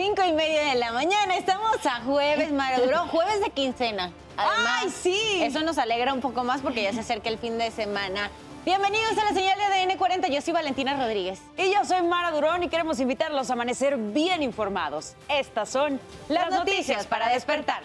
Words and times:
Cinco 0.00 0.22
y 0.24 0.30
media 0.30 0.62
de 0.66 0.74
la 0.76 0.92
mañana, 0.92 1.36
estamos 1.36 1.84
a 1.84 2.00
jueves, 2.02 2.52
Maraduro, 2.52 2.98
jueves 3.10 3.40
de 3.40 3.50
quincena. 3.50 4.12
Además, 4.36 4.82
¡Ay, 4.82 4.90
sí! 4.90 5.40
Eso 5.42 5.60
nos 5.62 5.76
alegra 5.76 6.14
un 6.14 6.20
poco 6.20 6.44
más 6.44 6.60
porque 6.60 6.84
ya 6.84 6.92
se 6.92 7.00
acerca 7.00 7.28
el 7.28 7.36
fin 7.36 7.58
de 7.58 7.72
semana. 7.72 8.30
Bienvenidos 8.64 9.18
a 9.18 9.24
la 9.24 9.32
señal 9.32 9.58
de 9.58 9.64
ADN40, 9.64 10.30
yo 10.30 10.40
soy 10.40 10.52
Valentina 10.52 10.96
Rodríguez. 10.96 11.40
Y 11.56 11.72
yo 11.72 11.84
soy 11.84 12.02
Mara 12.02 12.30
Durón 12.30 12.62
y 12.62 12.68
queremos 12.68 13.00
invitarlos 13.00 13.50
a 13.50 13.54
amanecer 13.54 13.96
bien 13.96 14.44
informados. 14.44 15.14
Estas 15.28 15.68
son 15.68 15.98
Las 16.28 16.52
noticias 16.52 17.04
para 17.08 17.30
despertar. 17.30 17.82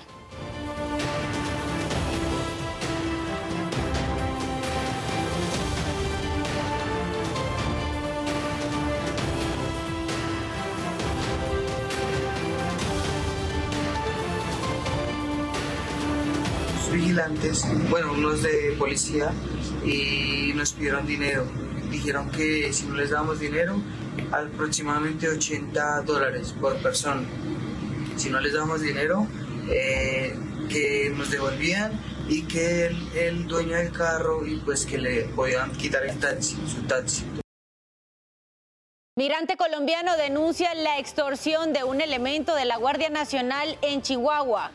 Vigilantes, 16.93 17.65
bueno, 17.89 18.14
unos 18.14 18.43
de 18.43 18.75
policía, 18.78 19.34
y 19.84 20.54
nos 20.56 20.74
pidieron 20.74 21.06
dinero. 21.06 21.46
Dijeron 21.89 22.32
que 22.32 22.71
si 22.71 22.86
no 22.86 22.96
les 22.96 23.10
dábamos 23.10 23.39
dinero, 23.39 23.82
aproximadamente 24.32 25.28
80 25.28 26.01
dólares 26.04 26.56
por 26.60 26.75
persona. 26.78 27.24
Si 28.15 28.29
no 28.29 28.39
les 28.39 28.54
damos 28.54 28.82
dinero, 28.82 29.28
eh, 29.70 30.36
que 30.70 31.11
nos 31.15 31.29
devolvían 31.32 32.00
y 32.28 32.44
que 32.44 32.88
el, 32.88 33.17
el, 33.17 33.48
dueño 33.48 33.75
del 33.75 33.92
carro 33.92 34.45
y 34.45 34.58
pues 34.58 34.86
que 34.86 34.98
le 34.98 35.23
podían 35.25 35.72
quitar 35.73 36.06
el 36.06 36.17
taxi, 36.20 36.56
su 36.67 36.81
taxi. 36.84 37.25
Migrante 39.16 39.58
colombiano 39.58 40.17
denuncia 40.17 40.73
la 40.73 40.98
extorsión 40.98 41.72
de 41.72 41.84
un 41.84 42.02
elemento 42.02 42.56
de 42.56 42.66
la 42.66 42.78
Guardia 42.78 43.09
Nacional 43.09 43.78
en 43.81 44.02
Chihuahua. 44.02 44.72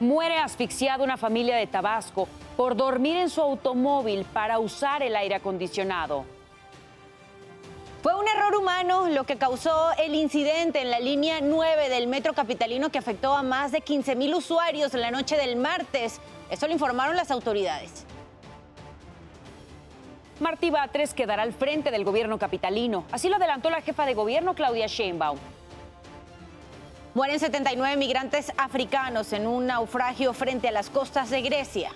Muere 0.00 0.38
asfixiada 0.38 1.04
una 1.04 1.18
familia 1.18 1.56
de 1.56 1.66
Tabasco 1.66 2.26
por 2.56 2.74
dormir 2.74 3.18
en 3.18 3.28
su 3.28 3.42
automóvil 3.42 4.24
para 4.24 4.58
usar 4.58 5.02
el 5.02 5.14
aire 5.14 5.34
acondicionado. 5.34 6.24
Fue 8.02 8.14
un 8.14 8.26
error 8.26 8.56
humano 8.56 9.10
lo 9.10 9.24
que 9.24 9.36
causó 9.36 9.92
el 9.98 10.14
incidente 10.14 10.80
en 10.80 10.90
la 10.90 11.00
línea 11.00 11.40
9 11.42 11.90
del 11.90 12.06
metro 12.06 12.32
capitalino 12.32 12.88
que 12.88 12.96
afectó 12.96 13.34
a 13.34 13.42
más 13.42 13.72
de 13.72 13.82
15 13.82 14.16
mil 14.16 14.34
usuarios 14.34 14.94
la 14.94 15.10
noche 15.10 15.36
del 15.36 15.56
martes. 15.56 16.18
Eso 16.50 16.66
lo 16.66 16.72
informaron 16.72 17.14
las 17.14 17.30
autoridades. 17.30 18.06
Martí 20.40 20.70
Batres 20.70 21.12
quedará 21.12 21.42
al 21.42 21.52
frente 21.52 21.90
del 21.90 22.04
gobierno 22.04 22.38
capitalino. 22.38 23.04
Así 23.12 23.28
lo 23.28 23.36
adelantó 23.36 23.68
la 23.68 23.82
jefa 23.82 24.06
de 24.06 24.14
gobierno 24.14 24.54
Claudia 24.54 24.86
Sheinbaum. 24.86 25.38
Mueren 27.12 27.40
79 27.40 27.96
migrantes 27.96 28.52
africanos 28.56 29.32
en 29.32 29.48
un 29.48 29.66
naufragio 29.66 30.32
frente 30.32 30.68
a 30.68 30.70
las 30.70 30.90
costas 30.90 31.28
de 31.28 31.42
Grecia. 31.42 31.90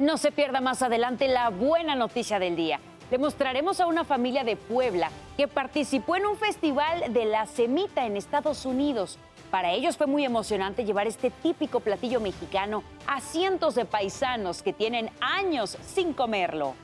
No 0.00 0.18
se 0.18 0.32
pierda 0.32 0.60
más 0.60 0.82
adelante 0.82 1.28
la 1.28 1.50
buena 1.50 1.94
noticia 1.94 2.40
del 2.40 2.56
día. 2.56 2.80
Le 3.12 3.18
mostraremos 3.18 3.78
a 3.78 3.86
una 3.86 4.04
familia 4.04 4.42
de 4.42 4.56
Puebla 4.56 5.10
que 5.36 5.46
participó 5.46 6.16
en 6.16 6.26
un 6.26 6.36
festival 6.36 7.12
de 7.12 7.26
la 7.26 7.46
semita 7.46 8.06
en 8.06 8.16
Estados 8.16 8.66
Unidos. 8.66 9.20
Para 9.52 9.70
ellos 9.70 9.96
fue 9.96 10.08
muy 10.08 10.24
emocionante 10.24 10.84
llevar 10.84 11.06
este 11.06 11.30
típico 11.30 11.78
platillo 11.78 12.20
mexicano 12.20 12.82
a 13.06 13.20
cientos 13.20 13.76
de 13.76 13.84
paisanos 13.84 14.64
que 14.64 14.72
tienen 14.72 15.10
años 15.20 15.78
sin 15.86 16.12
comerlo. 16.12 16.74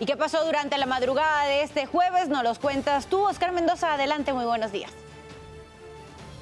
¿Y 0.00 0.06
qué 0.06 0.16
pasó 0.16 0.42
durante 0.46 0.78
la 0.78 0.86
madrugada 0.86 1.44
de 1.44 1.62
este 1.62 1.84
jueves? 1.84 2.30
Nos 2.30 2.42
los 2.42 2.58
cuentas 2.58 3.06
tú, 3.06 3.20
Oscar 3.20 3.52
Mendoza. 3.52 3.92
Adelante, 3.92 4.32
muy 4.32 4.46
buenos 4.46 4.72
días. 4.72 4.90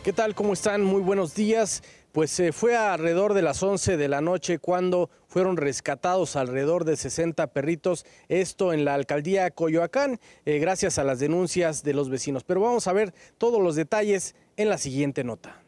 ¿Qué 0.05 0.13
tal? 0.13 0.37
¿Cómo 0.37 0.53
están? 0.53 0.85
Muy 0.85 1.03
buenos 1.03 1.35
días. 1.35 1.83
Pues 2.13 2.39
eh, 2.39 2.53
fue 2.53 2.77
alrededor 2.77 3.35
de 3.35 3.43
las 3.43 3.61
11 3.61 3.97
de 3.97 4.07
la 4.07 4.21
noche 4.21 4.61
cuando 4.61 5.11
fueron 5.27 5.57
rescatados 5.57 6.37
alrededor 6.37 6.85
de 6.85 6.97
60 6.97 7.49
perritos, 7.49 8.07
esto 8.29 8.73
en 8.73 8.85
la 8.85 8.95
alcaldía 8.95 9.51
Coyoacán, 9.51 10.21
eh, 10.47 10.61
gracias 10.61 11.01
a 11.01 11.05
las 11.05 11.19
denuncias 11.19 11.83
de 11.83 11.95
los 11.95 12.11
vecinos. 12.11 12.45
Pero 12.45 12.61
vamos 12.61 12.87
a 12.87 12.93
ver 12.93 13.13
todos 13.39 13.61
los 13.61 13.75
detalles 13.75 14.37
en 14.57 14.69
la 14.69 14.79
siguiente 14.79 15.25
nota. 15.25 15.61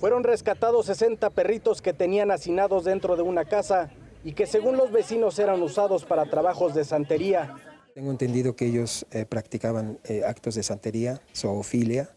Fueron 0.00 0.24
rescatados 0.24 0.86
60 0.86 1.30
perritos 1.30 1.82
que 1.82 1.92
tenían 1.92 2.32
hacinados 2.32 2.84
dentro 2.84 3.14
de 3.14 3.22
una 3.22 3.44
casa 3.44 3.90
y 4.28 4.32
que 4.32 4.46
según 4.46 4.76
los 4.76 4.92
vecinos 4.92 5.38
eran 5.38 5.62
usados 5.62 6.04
para 6.04 6.26
trabajos 6.26 6.74
de 6.74 6.84
santería. 6.84 7.54
Tengo 7.94 8.10
entendido 8.10 8.54
que 8.54 8.66
ellos 8.66 9.06
eh, 9.10 9.24
practicaban 9.24 9.98
eh, 10.04 10.22
actos 10.22 10.54
de 10.54 10.62
santería, 10.62 11.22
zoofilia, 11.34 12.10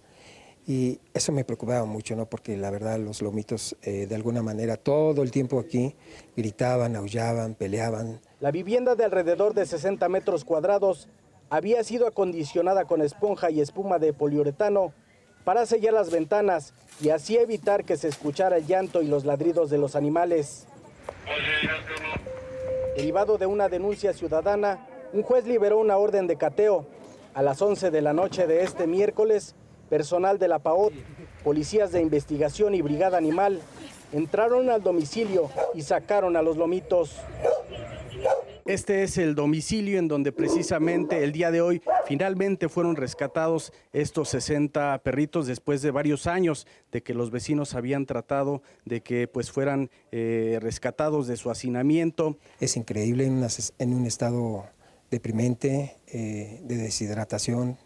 y 0.68 1.00
eso 1.14 1.32
me 1.32 1.46
preocupaba 1.46 1.86
mucho, 1.86 2.18
¿no? 2.18 2.26
Porque 2.26 2.58
la 2.58 2.70
verdad 2.70 3.00
los 3.00 3.22
lomitos 3.22 3.78
eh, 3.82 4.08
de 4.08 4.16
alguna 4.16 4.44
manera 4.44 4.76
todo 4.76 5.24
el 5.24 5.32
tiempo 5.32 5.58
aquí 5.58 5.96
gritaban, 6.36 6.98
aullaban, 6.98 7.56
peleaban. 7.56 8.20
La 8.42 8.52
vivienda 8.52 8.96
de 8.96 9.06
alrededor 9.06 9.54
de 9.54 9.66
60 9.66 10.10
metros 10.10 10.44
cuadrados 10.44 11.08
había 11.50 11.82
sido 11.86 12.08
acondicionada 12.08 12.84
con 12.84 13.02
esponja 13.02 13.52
y 13.52 13.62
espuma 13.62 14.00
de 14.00 14.12
poliuretano 14.12 14.92
para 15.46 15.66
sellar 15.66 15.94
las 15.94 16.12
ventanas 16.12 16.74
y 17.00 17.08
así 17.08 17.38
evitar 17.38 17.86
que 17.86 17.96
se 17.96 18.10
escuchara 18.10 18.58
el 18.58 18.68
llanto 18.68 19.02
y 19.02 19.08
los 19.08 19.24
ladridos 19.24 19.70
de 19.70 19.78
los 19.78 19.96
animales. 19.96 20.68
Derivado 22.96 23.38
de 23.38 23.46
una 23.46 23.70
denuncia 23.70 24.14
ciudadana, 24.14 24.88
un 25.14 25.24
juez 25.24 25.46
liberó 25.46 25.80
una 25.80 25.98
orden 25.98 26.28
de 26.28 26.38
cateo. 26.38 26.86
A 27.34 27.42
las 27.42 27.62
11 27.62 27.92
de 27.92 28.02
la 28.02 28.14
noche 28.14 28.46
de 28.48 28.64
este 28.64 28.88
miércoles, 28.88 29.56
personal 29.90 30.40
de 30.40 30.48
la 30.48 30.60
PAOT, 30.60 30.94
policías 31.44 31.92
de 31.92 32.02
investigación 32.02 32.76
y 32.76 32.82
brigada 32.82 33.18
animal 33.18 33.62
entraron 34.14 34.70
al 34.70 34.84
domicilio 34.84 35.50
y 35.74 35.82
sacaron 35.82 36.36
a 36.36 36.42
los 36.42 36.58
lomitos. 36.58 37.16
Este 38.72 39.04
es 39.04 39.18
el 39.18 39.36
domicilio 39.36 40.00
en 40.00 40.08
donde 40.08 40.32
precisamente 40.32 41.26
el 41.26 41.34
día 41.34 41.52
de 41.52 41.60
hoy 41.60 41.82
finalmente 42.06 42.70
fueron 42.70 42.96
rescatados 42.96 43.74
estos 43.92 44.30
60 44.30 44.98
perritos 45.04 45.46
después 45.46 45.82
de 45.82 45.92
varios 45.92 46.26
años 46.26 46.66
de 46.90 47.04
que 47.04 47.14
los 47.14 47.32
vecinos 47.32 47.76
habían 47.76 48.06
tratado 48.06 48.62
de 48.86 49.02
que 49.02 49.28
pues 49.28 49.52
fueran 49.52 49.90
eh, 50.14 50.58
rescatados 50.62 51.28
de 51.28 51.36
su 51.36 51.52
hacinamiento. 51.52 52.38
Es 52.62 52.78
increíble 52.78 53.26
en, 53.26 53.46
en 53.78 53.94
un 53.94 54.06
estado 54.06 54.64
deprimente, 55.10 55.98
eh, 56.08 56.62
de 56.64 56.78
deshidratación. 56.78 57.78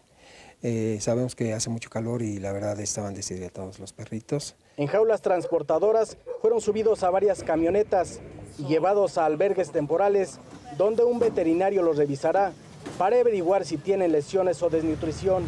Eh, 0.62 0.98
sabemos 1.00 1.34
que 1.34 1.52
hace 1.52 1.68
mucho 1.68 1.90
calor 1.90 2.22
y 2.22 2.38
la 2.38 2.52
verdad 2.52 2.78
estaban 2.78 3.12
deshidratados 3.12 3.80
los 3.80 3.92
perritos. 3.92 4.54
En 4.76 4.86
jaulas 4.86 5.20
transportadoras 5.20 6.16
fueron 6.40 6.60
subidos 6.60 7.02
a 7.02 7.10
varias 7.10 7.42
camionetas 7.42 8.20
y 8.56 8.66
llevados 8.66 9.18
a 9.18 9.26
albergues 9.26 9.72
temporales 9.72 10.38
donde 10.76 11.04
un 11.04 11.18
veterinario 11.18 11.82
los 11.82 11.96
revisará 11.96 12.52
para 12.98 13.18
averiguar 13.20 13.64
si 13.64 13.76
tienen 13.76 14.12
lesiones 14.12 14.62
o 14.62 14.70
desnutrición. 14.70 15.44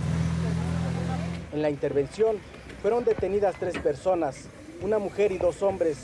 En 1.52 1.62
la 1.62 1.70
intervención 1.70 2.36
fueron 2.82 3.04
detenidas 3.04 3.56
tres 3.58 3.78
personas, 3.78 4.44
una 4.82 4.98
mujer 4.98 5.32
y 5.32 5.38
dos 5.38 5.62
hombres. 5.62 5.98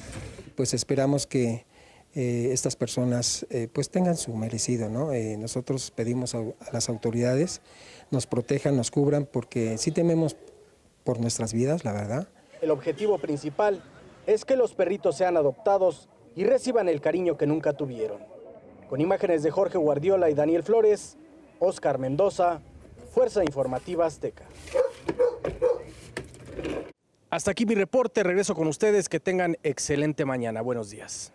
Pues 0.57 0.75
esperamos 0.75 1.27
que 1.27 1.67
eh, 2.15 2.51
estas 2.53 2.77
personas 2.77 3.47
eh, 3.51 3.69
pues 3.73 3.91
tengan 3.91 4.17
su 4.17 4.35
merecido, 4.35 4.89
¿no? 4.89 5.13
Eh, 5.13 5.37
nosotros 5.37 5.91
pedimos 5.91 6.35
a, 6.35 6.39
a, 6.39 6.73
las 6.73 6.89
autoridades 6.89 7.61
nos 8.11 8.27
protejan, 8.27 8.77
nos 8.77 8.91
cubran, 8.91 9.27
porque 9.31 9.79
sí 9.79 9.91
tememos 9.91 10.37
por 11.03 11.21
nuestras 11.21 11.53
vidas, 11.53 11.85
la 11.85 11.93
verdad. 11.93 12.29
El 12.61 12.71
objetivo 12.71 13.19
principal 13.19 13.83
es 14.27 14.45
que 14.45 14.57
los 14.57 14.75
perritos 14.75 15.17
sean 15.17 15.37
adoptados 15.37 16.09
y 16.37 16.45
reciban 16.45 16.89
el 16.89 17.01
cariño 17.01 17.37
que 17.37 17.47
nunca 17.47 17.73
tuvieron. 17.73 18.34
Con 18.89 19.01
imágenes 19.01 19.43
de 19.43 19.51
Jorge 19.51 19.79
Guardiola 19.79 20.31
y 20.31 20.35
Daniel 20.35 20.63
Flores, 20.63 21.17
Oscar 21.59 21.99
Mendoza, 21.99 22.61
Fuerza 23.13 23.45
Informativa 23.45 24.07
Azteca. 24.07 24.45
Hasta 27.31 27.51
aquí 27.51 27.67
mi 27.67 27.75
reporte, 27.75 28.23
regreso 28.23 28.55
con 28.55 28.69
ustedes, 28.69 29.09
que 29.09 29.19
tengan 29.19 29.57
excelente 29.65 30.25
mañana. 30.25 30.63
Buenos 30.63 30.91
días. 30.91 31.34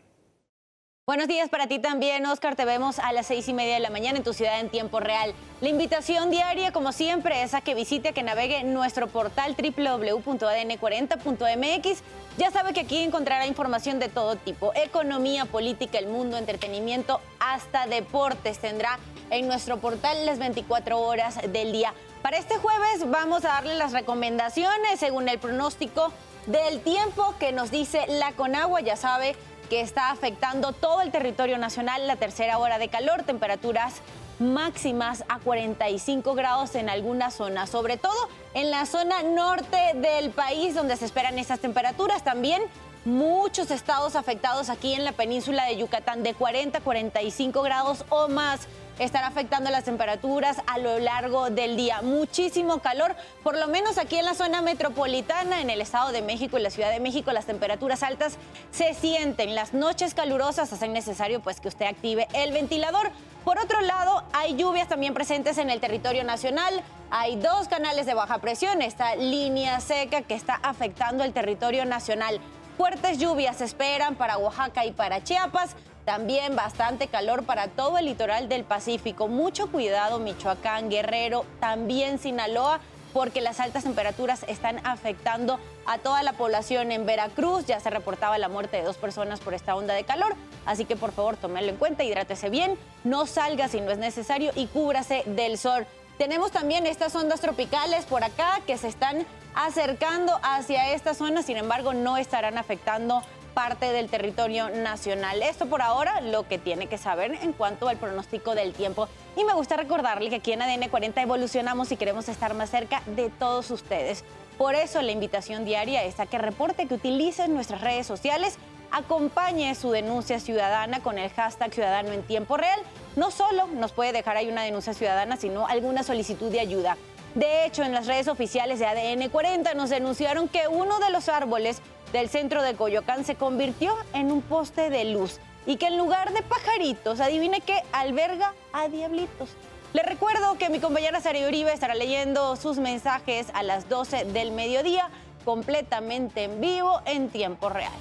Buenos 1.10 1.26
días 1.28 1.50
para 1.50 1.66
ti 1.66 1.80
también, 1.80 2.24
Oscar. 2.28 2.56
Te 2.56 2.66
vemos 2.66 3.00
a 3.00 3.12
las 3.14 3.26
seis 3.26 3.48
y 3.48 3.54
media 3.54 3.74
de 3.74 3.80
la 3.80 3.90
mañana 3.90 4.20
en 4.20 4.24
tu 4.24 4.32
ciudad 4.32 4.60
en 4.60 4.70
tiempo 4.70 5.00
real. 5.00 5.34
La 5.60 5.70
invitación 5.70 6.30
diaria, 6.30 6.72
como 6.72 6.92
siempre, 6.92 7.42
es 7.42 7.56
a 7.56 7.62
que 7.62 7.74
visite, 7.74 8.14
que 8.14 8.22
navegue 8.22 8.64
nuestro 8.64 9.08
portal 9.08 9.56
www.adn40.mx. 9.58 12.04
Ya 12.38 12.52
sabe 12.52 12.74
que 12.74 12.82
aquí 12.82 13.02
encontrará 13.02 13.48
información 13.48 13.98
de 13.98 14.08
todo 14.08 14.36
tipo: 14.36 14.72
economía, 14.76 15.46
política, 15.46 15.98
el 15.98 16.10
mundo, 16.10 16.38
entretenimiento, 16.38 17.22
hasta 17.40 17.88
deportes. 17.88 18.60
Tendrá 18.60 19.00
en 19.32 19.48
nuestro 19.48 19.80
portal 19.80 20.28
las 20.28 20.38
24 20.38 21.00
horas 21.00 21.40
del 21.52 21.72
día. 21.72 21.92
Para 22.22 22.38
este 22.38 22.58
jueves 22.58 23.10
vamos 23.10 23.46
a 23.46 23.48
darle 23.48 23.74
las 23.78 23.94
recomendaciones 23.94 25.00
según 25.00 25.28
el 25.28 25.40
pronóstico 25.40 26.14
del 26.46 26.82
tiempo 26.82 27.34
que 27.40 27.52
nos 27.52 27.72
dice 27.72 28.06
la 28.08 28.32
Conagua. 28.34 28.82
Ya 28.82 28.96
sabe 28.96 29.36
que 29.70 29.82
está 29.82 30.12
afectando 30.12 30.74
todo 30.74 31.02
el 31.02 31.12
territorio 31.12 31.58
nacional, 31.58 32.08
la 32.08 32.16
tercera 32.16 32.58
hora 32.58 32.80
de 32.80 32.90
calor, 32.90 33.24
temperaturas 33.24 34.02
máximas 34.40 35.24
a 35.28 35.40
45 35.40 36.34
grados 36.34 36.76
en 36.76 36.90
algunas 36.90 37.36
zonas, 37.36 37.70
sobre 37.70 37.98
todo 37.98 38.30
en 38.54 38.72
la 38.72 38.86
zona 38.86 39.22
norte 39.22 39.78
del 39.96 40.32
país 40.32 40.76
donde 40.76 40.96
se 40.96 41.06
esperan 41.06 41.38
esas 41.38 41.60
temperaturas. 41.60 42.24
También 42.24 42.62
muchos 43.06 43.70
estados 43.72 44.16
afectados 44.16 44.70
aquí 44.70 44.94
en 44.94 45.06
la 45.06 45.12
península 45.12 45.66
de 45.66 45.78
Yucatán 45.78 46.24
de 46.24 46.34
40 46.34 46.80
45 46.80 47.62
grados 47.62 48.06
o 48.10 48.28
más 48.28 48.62
estará 49.00 49.28
afectando 49.28 49.70
las 49.70 49.86
temperaturas 49.86 50.58
a 50.68 50.78
lo 50.78 51.00
largo 51.00 51.50
del 51.50 51.76
día. 51.76 52.02
Muchísimo 52.02 52.80
calor, 52.80 53.16
por 53.44 53.58
lo 53.58 53.68
menos 53.68 53.98
aquí 53.98 54.18
en 54.18 54.26
la 54.26 54.36
zona 54.36 54.62
metropolitana, 54.62 55.62
en 55.62 55.70
el 55.70 55.82
Estado 55.82 56.12
de 56.12 56.22
México 56.22 56.58
y 56.58 56.62
la 56.62 56.70
Ciudad 56.70 56.92
de 56.92 57.00
México, 57.00 57.32
las 57.32 57.46
temperaturas 57.46 58.04
altas 58.04 58.38
se 58.72 58.94
sienten. 58.94 59.56
Las 59.56 59.74
noches 59.74 60.14
calurosas 60.14 60.72
hacen 60.72 60.94
necesario 60.94 61.40
pues 61.40 61.60
que 61.60 61.70
usted 61.70 61.86
active 61.86 62.28
el 62.34 62.52
ventilador. 62.52 63.12
Por 63.46 63.58
otro 63.58 63.82
lado, 63.82 64.24
hay 64.34 64.56
lluvias 64.56 64.90
también 64.90 65.14
presentes 65.14 65.58
en 65.58 65.70
el 65.70 65.80
territorio 65.80 66.24
nacional. 66.24 66.84
Hay 67.10 67.38
dos 67.38 67.68
canales 67.68 68.06
de 68.06 68.14
baja 68.14 68.40
presión, 68.40 68.82
esta 68.82 69.16
línea 69.16 69.80
seca 69.80 70.22
que 70.22 70.36
está 70.36 70.60
afectando 70.62 71.24
el 71.24 71.34
territorio 71.34 71.86
nacional. 71.86 72.40
Fuertes 72.78 73.18
lluvias 73.18 73.58
se 73.58 73.66
esperan 73.66 74.16
para 74.16 74.38
Oaxaca 74.38 74.86
y 74.86 74.92
para 74.92 75.24
Chiapas. 75.24 75.76
También 76.10 76.56
bastante 76.56 77.08
calor 77.08 77.44
para 77.44 77.68
todo 77.68 78.00
el 78.00 78.08
litoral 78.08 78.50
del 78.50 78.64
Pacífico. 78.64 79.28
Mucho 79.28 79.70
cuidado 79.70 80.18
Michoacán, 80.18 80.90
Guerrero, 80.90 81.46
también 81.60 82.18
Sinaloa, 82.18 82.80
porque 83.14 83.42
las 83.42 83.60
altas 83.60 83.84
temperaturas 83.84 84.44
están 84.48 84.84
afectando 84.88 85.60
a 85.86 86.00
toda 86.00 86.24
la 86.24 86.34
población 86.34 86.92
en 86.92 87.06
Veracruz. 87.06 87.68
Ya 87.68 87.80
se 87.80 87.92
reportaba 87.92 88.40
la 88.40 88.50
muerte 88.50 88.78
de 88.78 88.84
dos 88.86 88.98
personas 88.98 89.40
por 89.40 89.54
esta 89.54 89.76
onda 89.76 89.94
de 89.94 90.04
calor. 90.04 90.34
Así 90.66 90.84
que 90.84 90.96
por 90.96 91.12
favor, 91.12 91.38
tómelo 91.38 91.70
en 91.70 91.76
cuenta, 91.76 92.04
hidrátese 92.04 92.50
bien, 92.50 92.76
no 93.04 93.28
salga 93.28 93.68
si 93.68 93.80
no 93.80 93.92
es 93.92 94.00
necesario 94.00 94.52
y 94.56 94.66
cúbrase 94.66 95.22
del 95.28 95.60
sol. 95.60 95.86
Tenemos 96.18 96.50
también 96.50 96.88
estas 96.88 97.14
ondas 97.14 97.40
tropicales 97.40 98.06
por 98.06 98.24
acá 98.24 98.62
que 98.66 98.80
se 98.80 98.88
están 98.88 99.28
acercando 99.54 100.40
hacia 100.42 100.92
esta 100.92 101.14
zona, 101.14 101.44
sin 101.44 101.58
embargo 101.58 101.94
no 101.94 102.18
estarán 102.18 102.58
afectando 102.58 103.22
parte 103.50 103.92
del 103.92 104.10
territorio 104.10 104.70
nacional. 104.70 105.42
Esto 105.42 105.66
por 105.66 105.82
ahora 105.82 106.22
lo 106.22 106.48
que 106.48 106.58
tiene 106.58 106.88
que 106.88 106.98
saber 106.98 107.38
en 107.42 107.54
cuanto 107.54 107.90
al 107.90 107.98
pronóstico 107.98 108.56
del 108.56 108.74
tiempo. 108.74 109.08
Y 109.36 109.44
me 109.44 109.54
gusta 109.54 109.78
recordarle 109.78 110.30
que 110.30 110.38
aquí 110.38 110.54
en 110.54 110.62
ADN 110.62 110.90
40 110.90 111.22
evolucionamos 111.22 111.92
y 111.92 111.98
queremos 111.98 112.30
estar 112.30 112.54
más 112.54 112.70
cerca 112.70 113.02
de 113.06 113.30
todos 113.30 113.72
ustedes. 113.72 114.24
Por 114.58 114.76
eso 114.76 115.02
la 115.02 115.12
invitación 115.12 115.66
diaria 115.66 116.04
es 116.04 116.20
a 116.20 116.26
que 116.26 116.38
reporte, 116.38 116.88
que 116.88 116.96
utilicen 116.96 117.54
nuestras 117.54 117.82
redes 117.82 118.06
sociales, 118.06 118.58
acompañe 118.92 119.74
su 119.76 119.92
denuncia 119.92 120.40
ciudadana 120.40 121.00
con 121.00 121.18
el 121.18 121.30
hashtag 121.30 121.74
Ciudadano 121.74 122.12
en 122.12 122.24
Tiempo 122.24 122.58
Real. 122.58 122.80
No 123.16 123.32
solo 123.32 123.68
nos 123.68 123.92
puede 123.92 124.12
dejar 124.12 124.38
ahí 124.38 124.50
una 124.50 124.64
denuncia 124.64 124.94
ciudadana, 124.94 125.38
sino 125.38 125.68
alguna 125.68 126.04
solicitud 126.04 126.52
de 126.52 126.60
ayuda. 126.60 126.98
De 127.36 127.66
hecho, 127.66 127.84
en 127.84 127.94
las 127.94 128.08
redes 128.08 128.28
oficiales 128.28 128.80
de 128.80 128.88
ADN 128.88 129.30
40 129.30 129.76
nos 129.76 129.92
denunciaron 129.92 130.48
que 130.48 130.68
uno 130.68 131.00
de 131.00 131.12
los 131.12 131.30
árboles 131.30 131.82
del 132.14 132.30
centro 132.30 132.62
de 132.64 132.76
Coyoacán 132.76 133.24
se 133.24 133.36
convirtió 133.36 133.96
en 134.14 134.32
un 134.32 134.42
poste 134.42 134.90
de 134.90 135.06
luz 135.06 135.40
y 135.66 135.78
que 135.78 135.88
en 135.88 135.98
lugar 135.98 136.34
de 136.34 136.42
pajaritos, 136.42 137.20
adivine 137.20 137.62
que 137.62 137.82
alberga 137.92 138.54
a 138.74 138.88
diablitos. 138.88 139.50
Le 139.94 140.04
recuerdo 140.04 140.58
que 140.58 140.70
mi 140.70 140.80
compañera 140.80 141.20
Sara 141.22 141.48
Uribe 141.48 141.74
estará 141.74 141.96
leyendo 141.96 142.56
sus 142.56 142.78
mensajes 142.78 143.48
a 143.54 143.64
las 143.64 143.90
12 143.90 144.26
del 144.26 144.52
mediodía, 144.52 145.10
completamente 145.46 146.44
en 146.44 146.62
vivo, 146.62 147.02
en 147.06 147.30
tiempo 147.30 147.70
real. 147.70 147.92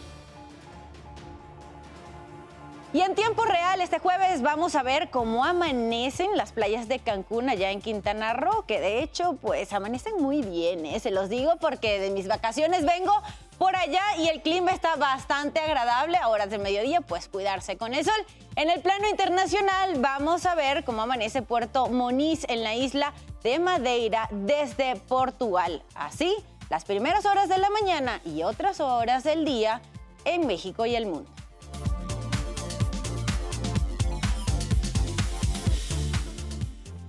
Y 2.91 3.03
en 3.03 3.15
tiempo 3.15 3.45
real, 3.45 3.83
este 3.83 3.99
jueves 3.99 4.41
vamos 4.41 4.75
a 4.75 4.83
ver 4.83 5.11
cómo 5.11 5.45
amanecen 5.45 6.39
las 6.39 6.53
playas 6.53 6.89
de 6.89 6.99
Cancún 6.99 7.51
allá 7.51 7.71
en 7.71 7.83
Quintana 7.83 8.33
Roo, 8.33 8.65
que 8.67 8.81
de 8.81 9.03
hecho, 9.03 9.35
pues 9.43 9.75
amanecen 9.75 10.15
muy 10.19 10.41
bien, 10.41 10.87
¿eh? 10.87 10.99
se 10.99 11.11
los 11.11 11.29
digo 11.29 11.57
porque 11.61 12.01
de 12.01 12.09
mis 12.09 12.27
vacaciones 12.27 12.87
vengo 12.87 13.13
por 13.59 13.77
allá 13.77 14.01
y 14.17 14.29
el 14.29 14.41
clima 14.41 14.71
está 14.71 14.97
bastante 14.97 15.61
agradable 15.61 16.17
a 16.17 16.29
horas 16.29 16.49
de 16.49 16.57
mediodía, 16.57 17.03
pues 17.03 17.29
cuidarse 17.29 17.77
con 17.77 17.93
el 17.93 18.07
sol. 18.07 18.27
En 18.57 18.71
el 18.71 18.81
plano 18.81 19.07
internacional 19.07 19.97
vamos 19.99 20.47
a 20.47 20.55
ver 20.55 20.83
cómo 20.85 21.03
amanece 21.03 21.43
Puerto 21.43 21.89
Moniz 21.89 22.47
en 22.49 22.63
la 22.63 22.75
isla 22.75 23.13
de 23.43 23.59
Madeira 23.59 24.31
desde 24.31 24.97
Portugal. 24.97 25.83
Así, 25.95 26.35
las 26.71 26.87
primeras 26.87 27.27
horas 27.27 27.51
de 27.51 27.59
la 27.59 27.69
mañana 27.69 28.23
y 28.25 28.45
otras 28.45 28.81
horas 28.81 29.25
del 29.25 29.45
día 29.45 29.83
en 30.25 30.47
México 30.47 30.87
y 30.87 30.97
el 30.97 31.05
mundo. 31.05 31.31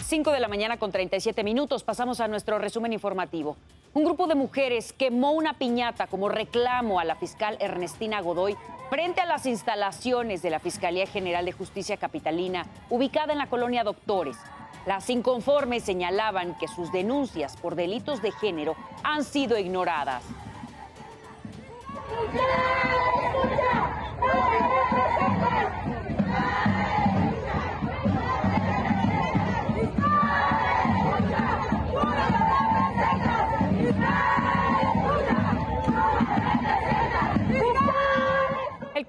5 0.09 0.31
de 0.31 0.39
la 0.39 0.47
mañana 0.47 0.77
con 0.77 0.91
37 0.91 1.43
minutos 1.43 1.83
pasamos 1.83 2.19
a 2.19 2.27
nuestro 2.27 2.57
resumen 2.57 2.93
informativo. 2.93 3.57
Un 3.93 4.03
grupo 4.03 4.25
de 4.25 4.33
mujeres 4.33 4.91
quemó 4.91 5.33
una 5.33 5.53
piñata 5.53 6.07
como 6.07 6.29
reclamo 6.29 6.99
a 6.99 7.03
la 7.03 7.13
fiscal 7.13 7.57
Ernestina 7.59 8.19
Godoy 8.19 8.57
frente 8.89 9.21
a 9.21 9.27
las 9.27 9.45
instalaciones 9.45 10.41
de 10.41 10.49
la 10.49 10.59
Fiscalía 10.59 11.05
General 11.05 11.45
de 11.45 11.51
Justicia 11.51 11.97
Capitalina, 11.97 12.65
ubicada 12.89 13.33
en 13.33 13.37
la 13.37 13.51
colonia 13.51 13.83
Doctores. 13.83 14.35
Las 14.87 15.11
inconformes 15.11 15.83
señalaban 15.83 16.57
que 16.57 16.67
sus 16.67 16.91
denuncias 16.91 17.55
por 17.57 17.75
delitos 17.75 18.23
de 18.23 18.31
género 18.31 18.75
han 19.03 19.23
sido 19.23 19.59
ignoradas. 19.59 20.23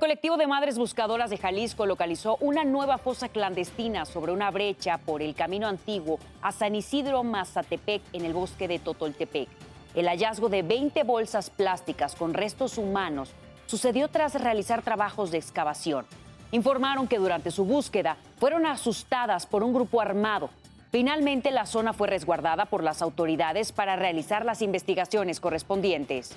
Colectivo 0.00 0.38
de 0.38 0.46
madres 0.46 0.78
buscadoras 0.78 1.28
de 1.28 1.36
Jalisco 1.36 1.84
localizó 1.84 2.38
una 2.40 2.64
nueva 2.64 2.96
fosa 2.96 3.28
clandestina 3.28 4.06
sobre 4.06 4.32
una 4.32 4.50
brecha 4.50 4.96
por 4.96 5.20
el 5.20 5.34
camino 5.34 5.68
antiguo 5.68 6.18
a 6.40 6.52
San 6.52 6.74
Isidro 6.74 7.22
Mazatepec 7.22 8.00
en 8.14 8.24
el 8.24 8.32
bosque 8.32 8.66
de 8.66 8.78
Totoltepec. 8.78 9.48
El 9.94 10.06
hallazgo 10.08 10.48
de 10.48 10.62
20 10.62 11.02
bolsas 11.04 11.50
plásticas 11.50 12.14
con 12.14 12.32
restos 12.32 12.78
humanos 12.78 13.30
sucedió 13.66 14.08
tras 14.08 14.40
realizar 14.40 14.80
trabajos 14.80 15.30
de 15.30 15.38
excavación. 15.38 16.06
Informaron 16.50 17.06
que 17.06 17.18
durante 17.18 17.50
su 17.50 17.66
búsqueda 17.66 18.16
fueron 18.38 18.64
asustadas 18.64 19.44
por 19.44 19.62
un 19.62 19.74
grupo 19.74 20.00
armado. 20.00 20.48
Finalmente 20.90 21.50
la 21.50 21.66
zona 21.66 21.92
fue 21.92 22.08
resguardada 22.08 22.64
por 22.64 22.82
las 22.82 23.02
autoridades 23.02 23.70
para 23.70 23.96
realizar 23.96 24.46
las 24.46 24.62
investigaciones 24.62 25.40
correspondientes. 25.40 26.34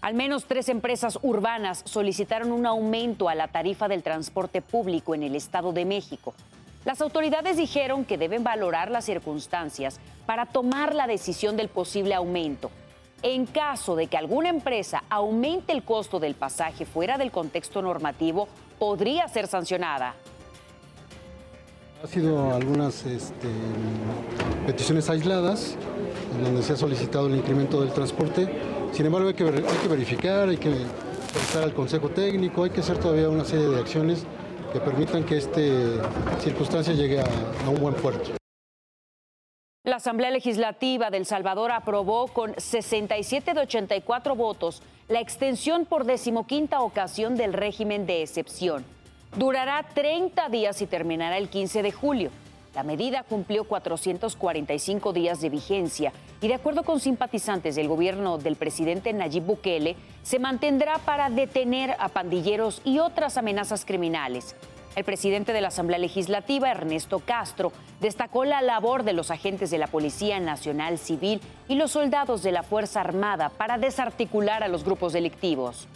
Al 0.00 0.14
menos 0.14 0.44
tres 0.44 0.68
empresas 0.68 1.18
urbanas 1.22 1.82
solicitaron 1.84 2.52
un 2.52 2.66
aumento 2.66 3.28
a 3.28 3.34
la 3.34 3.48
tarifa 3.48 3.88
del 3.88 4.02
transporte 4.02 4.62
público 4.62 5.14
en 5.14 5.22
el 5.22 5.34
Estado 5.34 5.72
de 5.72 5.84
México. 5.84 6.34
Las 6.84 7.00
autoridades 7.00 7.56
dijeron 7.56 8.04
que 8.04 8.18
deben 8.18 8.44
valorar 8.44 8.90
las 8.90 9.04
circunstancias 9.04 9.98
para 10.24 10.46
tomar 10.46 10.94
la 10.94 11.06
decisión 11.06 11.56
del 11.56 11.68
posible 11.68 12.14
aumento. 12.14 12.70
En 13.22 13.46
caso 13.46 13.96
de 13.96 14.06
que 14.06 14.16
alguna 14.16 14.50
empresa 14.50 15.02
aumente 15.08 15.72
el 15.72 15.82
costo 15.82 16.20
del 16.20 16.34
pasaje 16.34 16.84
fuera 16.84 17.18
del 17.18 17.32
contexto 17.32 17.82
normativo, 17.82 18.46
podría 18.78 19.26
ser 19.26 19.48
sancionada. 19.48 20.14
Ha 22.04 22.06
sido 22.06 22.54
algunas 22.54 23.04
este, 23.06 23.48
peticiones 24.66 25.08
aisladas 25.08 25.76
en 26.36 26.44
donde 26.44 26.62
se 26.62 26.74
ha 26.74 26.76
solicitado 26.76 27.26
el 27.26 27.36
incremento 27.36 27.80
del 27.80 27.92
transporte 27.92 28.48
sin 28.92 29.06
embargo, 29.06 29.28
hay 29.28 29.34
que, 29.34 29.44
verificar, 29.88 30.48
hay 30.48 30.56
que 30.56 30.70
prestar 31.32 31.62
al 31.62 31.72
Consejo 31.72 32.08
Técnico, 32.10 32.64
hay 32.64 32.70
que 32.70 32.80
hacer 32.80 32.98
todavía 32.98 33.28
una 33.28 33.44
serie 33.44 33.68
de 33.68 33.78
acciones 33.78 34.24
que 34.72 34.80
permitan 34.80 35.24
que 35.24 35.36
esta 35.36 35.60
circunstancia 36.40 36.94
llegue 36.94 37.20
a, 37.20 37.24
a 37.64 37.70
un 37.70 37.80
buen 37.80 37.94
puerto. 37.94 38.32
La 39.84 39.96
Asamblea 39.96 40.30
Legislativa 40.30 41.10
del 41.10 41.26
Salvador 41.26 41.70
aprobó 41.70 42.26
con 42.26 42.54
67 42.58 43.54
de 43.54 43.60
84 43.60 44.34
votos 44.34 44.82
la 45.08 45.20
extensión 45.20 45.86
por 45.86 46.04
decimoquinta 46.04 46.80
ocasión 46.80 47.36
del 47.36 47.52
régimen 47.52 48.04
de 48.04 48.22
excepción. 48.22 48.84
Durará 49.36 49.86
30 49.94 50.48
días 50.48 50.82
y 50.82 50.86
terminará 50.86 51.38
el 51.38 51.48
15 51.48 51.82
de 51.82 51.92
julio. 51.92 52.30
La 52.76 52.82
medida 52.82 53.22
cumplió 53.22 53.64
445 53.64 55.14
días 55.14 55.40
de 55.40 55.48
vigencia 55.48 56.12
y 56.42 56.48
de 56.48 56.52
acuerdo 56.52 56.82
con 56.82 57.00
simpatizantes 57.00 57.74
del 57.74 57.88
gobierno 57.88 58.36
del 58.36 58.56
presidente 58.56 59.14
Nayib 59.14 59.44
Bukele, 59.44 59.96
se 60.22 60.38
mantendrá 60.38 60.98
para 60.98 61.30
detener 61.30 61.96
a 61.98 62.10
pandilleros 62.10 62.82
y 62.84 62.98
otras 62.98 63.38
amenazas 63.38 63.86
criminales. 63.86 64.56
El 64.94 65.04
presidente 65.04 65.54
de 65.54 65.62
la 65.62 65.68
Asamblea 65.68 65.98
Legislativa, 65.98 66.70
Ernesto 66.70 67.20
Castro, 67.20 67.72
destacó 68.02 68.44
la 68.44 68.60
labor 68.60 69.04
de 69.04 69.14
los 69.14 69.30
agentes 69.30 69.70
de 69.70 69.78
la 69.78 69.86
Policía 69.86 70.38
Nacional 70.38 70.98
Civil 70.98 71.40
y 71.68 71.76
los 71.76 71.92
soldados 71.92 72.42
de 72.42 72.52
la 72.52 72.62
Fuerza 72.62 73.00
Armada 73.00 73.48
para 73.48 73.78
desarticular 73.78 74.62
a 74.62 74.68
los 74.68 74.84
grupos 74.84 75.14
delictivos. 75.14 75.88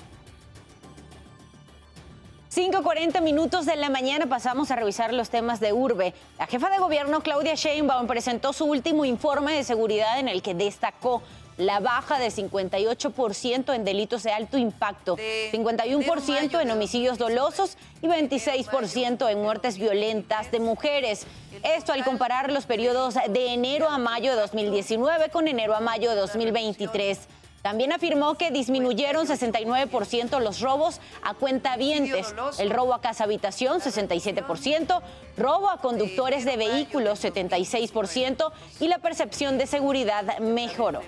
5.40 2.53 3.23
minutos 3.23 3.65
de 3.65 3.77
la 3.77 3.91
mañana 3.91 4.27
pasamos 4.27 4.73
a 4.73 4.77
revisar 4.77 5.15
los 5.15 5.31
temas 5.31 5.61
de 5.61 5.73
urbe. 5.73 6.15
La 6.37 6.49
jefa 6.49 6.69
de 6.69 6.79
gobierno 6.79 7.21
Claudia 7.21 7.55
Sheinbaum 7.55 8.09
presentó 8.09 8.53
su 8.53 8.65
último 8.65 9.05
informe 9.05 9.53
de 9.53 9.63
seguridad 9.63 10.19
en 10.19 10.27
el 10.27 10.43
que 10.43 10.53
destacó 10.53 11.23
la 11.59 11.79
baja 11.79 12.19
de 12.19 12.27
58% 12.27 13.73
en 13.73 13.85
delitos 13.85 14.25
de 14.25 14.33
alto 14.33 14.59
impacto, 14.59 15.17
51% 15.17 16.61
en 16.61 16.71
homicidios 16.73 17.19
dolosos 17.19 17.77
y 18.03 18.09
26% 18.09 19.31
en 19.31 19.43
muertes 19.43 19.79
violentas 19.79 20.51
de 20.51 20.59
mujeres. 20.59 21.29
Esto 21.63 21.93
al 21.93 22.03
comparar 22.03 22.51
los 22.51 22.67
periodos 22.67 23.15
de 23.15 23.53
enero 23.53 23.89
a 23.89 23.99
mayo 23.99 24.33
de 24.33 24.41
2019 24.41 25.29
con 25.29 25.47
enero 25.47 25.77
a 25.77 25.81
mayo 25.81 26.11
de 26.11 26.17
2023. 26.17 27.29
También 27.63 27.93
afirmó 27.93 28.39
que 28.39 28.51
disminuyeron 28.51 29.27
69% 29.27 30.41
los 30.41 30.61
robos 30.61 31.01
a 31.23 31.35
cuentavientes, 31.35 32.35
el 32.59 32.71
robo 32.71 32.95
a 32.95 33.03
casa 33.03 33.25
habitación 33.25 33.81
67%, 33.81 35.03
robo 35.37 35.71
a 35.71 35.79
conductores 35.79 36.47
de 36.47 36.57
vehículos 36.57 37.23
76% 37.23 38.51
y 38.81 38.89
la 38.89 38.99
percepción 38.99 39.59
de 39.59 39.67
seguridad 39.67 40.39
mejoró. 40.39 41.03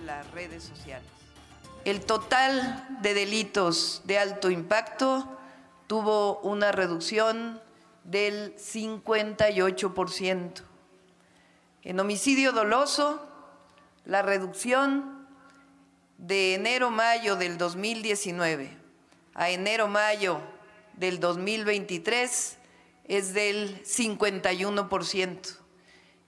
El 1.84 2.04
total 2.04 2.86
de 3.00 3.14
delitos 3.14 4.02
de 4.04 4.18
alto 4.18 4.50
impacto 4.50 5.26
tuvo 5.86 6.38
una 6.40 6.70
reducción 6.70 7.62
del 8.04 8.54
58%. 8.56 10.62
En 11.82 11.98
homicidio 11.98 12.52
doloso, 12.52 13.26
la 14.04 14.20
reducción 14.22 15.11
de 16.22 16.54
enero-mayo 16.54 17.34
del 17.34 17.58
2019 17.58 18.70
a 19.34 19.50
enero-mayo 19.50 20.40
del 20.94 21.18
2023 21.18 22.58
es 23.08 23.34
del 23.34 23.82
51%. 23.82 25.58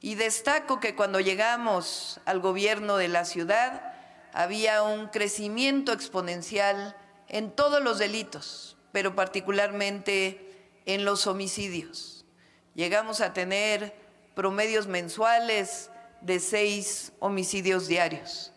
Y 0.01 0.17
destaco 0.17 0.81
que 0.81 0.97
cuando 0.97 1.21
llegamos 1.21 2.21
al 2.25 2.41
gobierno 2.41 2.97
de 2.97 3.07
la 3.07 3.25
ciudad 3.25 3.95
había 4.33 4.83
un 4.83 5.07
crecimiento 5.07 5.93
exponencial 5.93 6.97
en 7.29 7.53
todos 7.53 7.81
los 7.81 8.01
delitos, 8.01 8.77
pero 8.91 9.15
particularmente 9.15 10.73
en 10.87 11.05
los 11.05 11.29
homicidios. 11.29 12.25
Llegamos 12.75 13.21
a 13.21 13.33
tener 13.33 13.95
promedios 14.35 14.89
mensuales 14.89 15.89
de 16.21 16.41
seis 16.41 17.13
homicidios 17.21 17.87
diarios. 17.87 18.54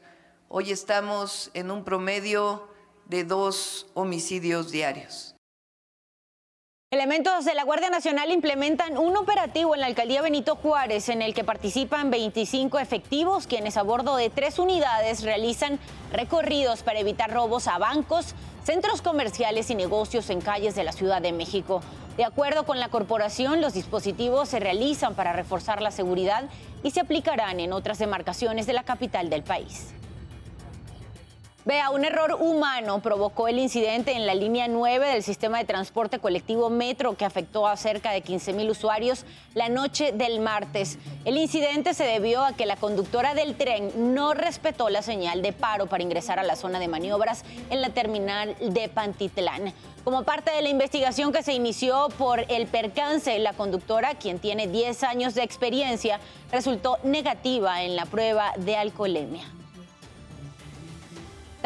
Hoy 0.49 0.71
estamos 0.71 1.51
en 1.53 1.71
un 1.71 1.83
promedio 1.83 2.69
de 3.05 3.25
dos 3.25 3.85
homicidios 3.95 4.71
diarios. 4.71 5.35
Elementos 6.89 7.43
de 7.43 7.53
la 7.53 7.65
Guardia 7.65 7.89
Nacional 7.89 8.31
implementan 8.31 8.97
un 8.97 9.17
operativo 9.17 9.75
en 9.75 9.81
la 9.81 9.87
alcaldía 9.87 10.21
Benito 10.21 10.55
Juárez 10.55 11.09
en 11.09 11.21
el 11.21 11.33
que 11.33 11.43
participan 11.43 12.11
25 12.11 12.79
efectivos 12.79 13.45
quienes 13.45 13.75
a 13.75 13.83
bordo 13.83 14.15
de 14.15 14.29
tres 14.29 14.57
unidades 14.57 15.21
realizan 15.21 15.79
recorridos 16.13 16.81
para 16.81 16.99
evitar 16.99 17.29
robos 17.29 17.67
a 17.67 17.77
bancos, 17.77 18.33
centros 18.63 19.01
comerciales 19.01 19.69
y 19.69 19.75
negocios 19.75 20.29
en 20.29 20.39
calles 20.39 20.75
de 20.75 20.85
la 20.85 20.93
Ciudad 20.93 21.21
de 21.21 21.33
México. 21.33 21.81
De 22.15 22.23
acuerdo 22.23 22.65
con 22.65 22.79
la 22.79 22.87
corporación, 22.87 23.59
los 23.59 23.73
dispositivos 23.73 24.47
se 24.47 24.61
realizan 24.61 25.13
para 25.13 25.33
reforzar 25.33 25.81
la 25.81 25.91
seguridad 25.91 26.45
y 26.83 26.91
se 26.91 27.01
aplicarán 27.01 27.59
en 27.59 27.73
otras 27.73 27.99
demarcaciones 27.99 28.65
de 28.65 28.71
la 28.71 28.83
capital 28.83 29.29
del 29.29 29.43
país. 29.43 29.93
Vea, 31.67 31.89
un 31.89 32.05
error 32.05 32.37
humano 32.39 33.01
provocó 33.01 33.49
el 33.49 33.59
incidente 33.59 34.13
en 34.13 34.25
la 34.25 34.33
línea 34.33 34.69
9 34.69 35.05
del 35.05 35.21
sistema 35.21 35.57
de 35.57 35.65
transporte 35.65 36.17
colectivo 36.17 36.69
Metro 36.69 37.17
que 37.17 37.25
afectó 37.25 37.67
a 37.67 37.75
cerca 37.75 38.11
de 38.11 38.21
15 38.21 38.53
mil 38.53 38.69
usuarios 38.69 39.25
la 39.53 39.67
noche 39.67 40.13
del 40.13 40.39
martes. 40.39 40.97
El 41.25 41.35
incidente 41.35 41.93
se 41.93 42.05
debió 42.05 42.45
a 42.45 42.53
que 42.53 42.65
la 42.65 42.77
conductora 42.77 43.33
del 43.33 43.57
tren 43.57 44.13
no 44.13 44.33
respetó 44.33 44.87
la 44.87 45.01
señal 45.01 45.41
de 45.41 45.51
paro 45.51 45.87
para 45.87 46.03
ingresar 46.03 46.39
a 46.39 46.43
la 46.43 46.55
zona 46.55 46.79
de 46.79 46.87
maniobras 46.87 47.43
en 47.69 47.81
la 47.81 47.89
terminal 47.89 48.55
de 48.61 48.87
Pantitlán. 48.87 49.73
Como 50.05 50.23
parte 50.23 50.51
de 50.51 50.61
la 50.61 50.69
investigación 50.69 51.33
que 51.33 51.43
se 51.43 51.51
inició 51.51 52.07
por 52.17 52.45
el 52.47 52.67
percance, 52.67 53.37
la 53.39 53.51
conductora, 53.51 54.15
quien 54.15 54.39
tiene 54.39 54.67
10 54.67 55.03
años 55.03 55.35
de 55.35 55.43
experiencia, 55.43 56.21
resultó 56.49 56.97
negativa 57.03 57.83
en 57.83 57.97
la 57.97 58.05
prueba 58.05 58.53
de 58.55 58.77
alcoholemia. 58.77 59.56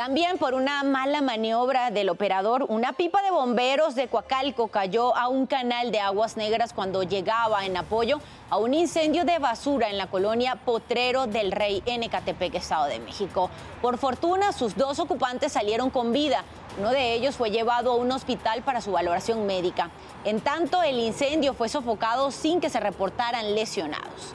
También 0.01 0.39
por 0.39 0.55
una 0.55 0.81
mala 0.81 1.21
maniobra 1.21 1.91
del 1.91 2.09
operador, 2.09 2.65
una 2.69 2.93
pipa 2.93 3.21
de 3.21 3.29
bomberos 3.29 3.93
de 3.93 4.07
Coacalco 4.07 4.69
cayó 4.69 5.15
a 5.15 5.27
un 5.27 5.45
canal 5.45 5.91
de 5.91 5.99
aguas 5.99 6.37
negras 6.37 6.73
cuando 6.73 7.03
llegaba 7.03 7.67
en 7.67 7.77
apoyo 7.77 8.19
a 8.49 8.57
un 8.57 8.73
incendio 8.73 9.25
de 9.25 9.37
basura 9.37 9.91
en 9.91 9.99
la 9.99 10.07
colonia 10.07 10.55
Potrero 10.55 11.27
del 11.27 11.51
Rey 11.51 11.83
en 11.85 12.01
Ecatepec, 12.01 12.55
Estado 12.55 12.85
de 12.85 12.97
México. 12.97 13.51
Por 13.79 13.99
fortuna, 13.99 14.53
sus 14.53 14.75
dos 14.75 14.97
ocupantes 14.97 15.51
salieron 15.51 15.91
con 15.91 16.11
vida. 16.11 16.45
Uno 16.79 16.89
de 16.89 17.13
ellos 17.13 17.35
fue 17.35 17.51
llevado 17.51 17.91
a 17.91 17.95
un 17.97 18.11
hospital 18.11 18.63
para 18.63 18.81
su 18.81 18.91
valoración 18.91 19.45
médica. 19.45 19.91
En 20.25 20.41
tanto, 20.41 20.81
el 20.81 20.97
incendio 20.97 21.53
fue 21.53 21.69
sofocado 21.69 22.31
sin 22.31 22.59
que 22.59 22.71
se 22.71 22.79
reportaran 22.79 23.53
lesionados. 23.53 24.33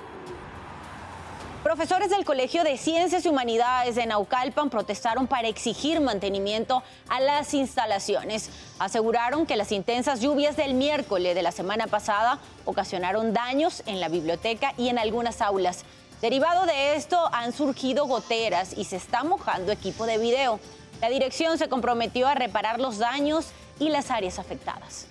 Profesores 1.67 2.11
del 2.11 2.25
Colegio 2.25 2.63
de 2.63 2.79
Ciencias 2.79 3.27
y 3.27 3.29
Humanidades 3.29 3.97
de 3.97 4.07
Naucalpan 4.07 4.71
protestaron 4.71 5.27
para 5.27 5.49
exigir 5.49 6.01
mantenimiento 6.01 6.85
a 7.09 7.19
las 7.19 7.55
instalaciones. 7.55 8.51
Aseguraron 8.79 9.47
que 9.47 9.57
las 9.57 9.73
intensas 9.73 10.21
lluvias 10.21 10.57
del 10.57 10.75
miércoles 10.75 11.35
de 11.35 11.43
la 11.43 11.51
semana 11.51 11.89
pasada 11.89 12.39
ocasionaron 12.67 13.33
daños 13.33 13.83
en 13.87 13.99
la 13.99 14.09
biblioteca 14.09 14.75
y 14.79 14.91
en 14.91 15.01
algunas 15.01 15.41
aulas. 15.41 15.85
Derivado 16.23 16.67
de 16.67 16.95
esto 16.95 17.19
han 17.33 17.53
surgido 17.53 18.07
goteras 18.07 18.73
y 18.79 18.85
se 18.85 18.95
está 18.95 19.25
mojando 19.25 19.73
equipo 19.73 20.07
de 20.07 20.19
video. 20.19 20.61
La 21.01 21.09
dirección 21.09 21.59
se 21.59 21.69
comprometió 21.69 22.29
a 22.29 22.37
reparar 22.37 22.79
los 22.79 22.99
daños 22.99 23.49
y 23.81 23.89
las 23.89 24.13
áreas 24.13 24.39
afectadas. 24.39 25.09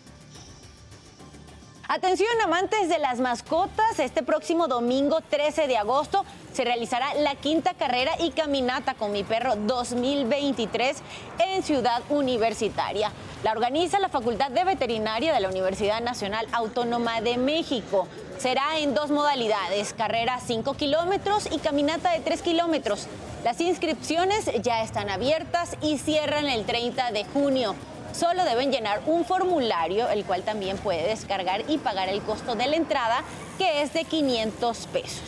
Atención 1.88 2.30
amantes 2.44 2.90
de 2.90 2.98
las 2.98 3.20
mascotas, 3.20 4.00
este 4.00 4.24
próximo 4.24 4.68
domingo 4.68 5.22
13 5.22 5.68
de 5.68 5.78
agosto 5.78 6.26
se 6.52 6.64
realizará 6.64 7.14
la 7.14 7.36
quinta 7.36 7.76
carrera 7.76 8.12
y 8.20 8.32
caminata 8.32 8.96
con 8.96 9.12
mi 9.12 9.24
perro 9.24 9.56
2023 9.56 10.98
en 11.46 11.62
Ciudad 11.62 12.02
Universitaria. 12.10 13.12
La 13.44 13.52
organiza 13.52 14.00
la 14.00 14.10
Facultad 14.10 14.50
de 14.50 14.64
Veterinaria 14.64 15.32
de 15.32 15.40
la 15.40 15.50
Universidad 15.50 16.02
Nacional 16.02 16.48
Autónoma 16.54 17.22
de 17.22 17.38
México. 17.38 18.08
Será 18.40 18.80
en 18.80 18.96
dos 18.96 19.12
modalidades, 19.12 19.94
carrera 19.94 20.40
5 20.44 20.74
kilómetros 20.74 21.48
y 21.52 21.60
caminata 21.60 22.14
de 22.14 22.22
3 22.22 22.42
kilómetros. 22.42 23.06
Las 23.44 23.62
inscripciones 23.62 24.50
ya 24.64 24.82
están 24.82 25.12
abiertas 25.12 25.78
y 25.84 26.00
cierran 26.00 26.48
el 26.48 26.66
30 26.66 27.12
de 27.12 27.26
junio. 27.26 27.76
Solo 28.18 28.46
deben 28.46 28.72
llenar 28.72 29.02
un 29.08 29.26
formulario, 29.26 30.08
el 30.10 30.24
cual 30.24 30.44
también 30.44 30.78
puede 30.78 31.06
descargar 31.06 31.70
y 31.70 31.78
pagar 31.78 32.08
el 32.08 32.22
costo 32.22 32.56
de 32.56 32.66
la 32.68 32.78
entrada, 32.78 33.24
que 33.58 33.82
es 33.82 33.92
de 33.94 34.06
500 34.06 34.88
pesos. 34.88 35.24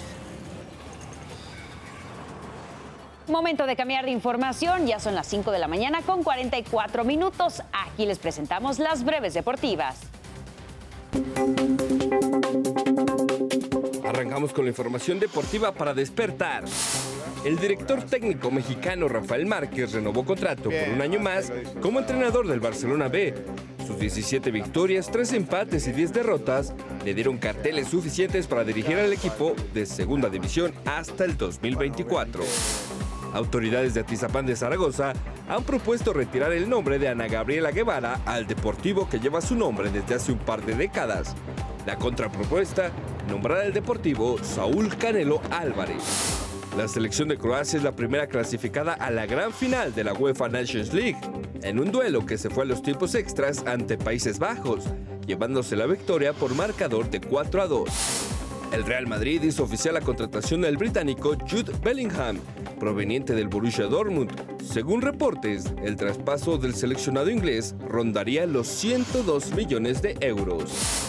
Momento 3.27 3.65
de 3.65 3.75
cambiar 3.75 4.05
de 4.05 4.11
información, 4.11 4.87
ya 4.87 5.01
son 5.01 5.15
las 5.15 5.27
5 5.27 5.51
de 5.51 5.59
la 5.59 5.67
mañana 5.67 6.01
con 6.01 6.23
44 6.23 7.03
minutos. 7.03 7.61
Aquí 7.73 8.05
les 8.05 8.19
presentamos 8.19 8.79
las 8.79 9.03
breves 9.03 9.33
deportivas. 9.33 9.97
Arrancamos 14.07 14.53
con 14.53 14.63
la 14.63 14.69
información 14.69 15.19
deportiva 15.19 15.73
para 15.73 15.93
despertar. 15.93 16.63
El 17.45 17.57
director 17.57 18.03
técnico 18.03 18.51
mexicano 18.51 19.07
Rafael 19.07 19.45
Márquez 19.45 19.93
renovó 19.93 20.25
contrato 20.25 20.69
por 20.69 20.89
un 20.93 21.01
año 21.01 21.19
más 21.19 21.51
como 21.81 21.99
entrenador 21.99 22.47
del 22.47 22.59
Barcelona 22.59 23.07
B. 23.07 23.33
Sus 23.85 23.99
17 23.99 24.51
victorias, 24.51 25.09
3 25.09 25.33
empates 25.33 25.87
y 25.87 25.91
10 25.93 26.13
derrotas 26.13 26.73
le 27.05 27.13
dieron 27.13 27.37
carteles 27.37 27.87
suficientes 27.87 28.47
para 28.47 28.65
dirigir 28.65 28.97
al 28.97 29.13
equipo 29.13 29.55
de 29.73 29.85
segunda 29.85 30.29
división 30.29 30.73
hasta 30.85 31.23
el 31.23 31.37
2024. 31.37 32.43
Autoridades 33.33 33.93
de 33.93 34.01
Atizapán 34.01 34.45
de 34.45 34.55
Zaragoza 34.55 35.13
han 35.47 35.63
propuesto 35.63 36.11
retirar 36.11 36.51
el 36.51 36.69
nombre 36.69 36.99
de 36.99 37.07
Ana 37.07 37.27
Gabriela 37.27 37.71
Guevara 37.71 38.19
al 38.25 38.47
deportivo 38.47 39.07
que 39.07 39.19
lleva 39.19 39.41
su 39.41 39.55
nombre 39.55 39.89
desde 39.89 40.15
hace 40.15 40.31
un 40.31 40.39
par 40.39 40.65
de 40.65 40.75
décadas. 40.75 41.35
La 41.85 41.97
contrapropuesta, 41.97 42.91
nombrar 43.29 43.59
al 43.59 43.73
deportivo 43.73 44.37
Saúl 44.43 44.97
Canelo 44.97 45.41
Álvarez. 45.49 46.36
La 46.77 46.87
selección 46.87 47.27
de 47.27 47.39
Croacia 47.39 47.77
es 47.77 47.83
la 47.83 47.95
primera 47.95 48.27
clasificada 48.27 48.93
a 48.93 49.09
la 49.09 49.25
gran 49.25 49.51
final 49.51 49.95
de 49.95 50.03
la 50.03 50.13
UEFA 50.13 50.47
Nations 50.47 50.93
League, 50.93 51.17
en 51.63 51.79
un 51.79 51.91
duelo 51.91 52.23
que 52.23 52.37
se 52.37 52.51
fue 52.51 52.65
a 52.65 52.67
los 52.67 52.83
tiempos 52.83 53.15
extras 53.15 53.65
ante 53.65 53.97
Países 53.97 54.37
Bajos, 54.37 54.83
llevándose 55.25 55.75
la 55.75 55.87
victoria 55.87 56.33
por 56.33 56.53
marcador 56.53 57.09
de 57.09 57.19
4 57.19 57.61
a 57.63 57.67
2. 57.67 57.89
El 58.73 58.83
Real 58.83 59.07
Madrid 59.07 59.41
hizo 59.41 59.63
oficial 59.63 59.95
la 59.95 60.01
contratación 60.01 60.61
del 60.61 60.77
británico 60.77 61.35
Jude 61.49 61.73
Bellingham, 61.83 62.37
proveniente 62.79 63.33
del 63.33 63.47
Borussia 63.47 63.87
Dortmund. 63.87 64.31
Según 64.61 65.01
reportes, 65.01 65.65
el 65.83 65.95
traspaso 65.95 66.59
del 66.59 66.75
seleccionado 66.75 67.31
inglés 67.31 67.73
rondaría 67.89 68.45
los 68.45 68.67
102 68.67 69.51
millones 69.53 70.03
de 70.03 70.15
euros. 70.21 71.06